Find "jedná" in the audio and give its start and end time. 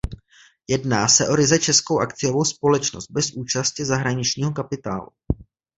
0.67-1.07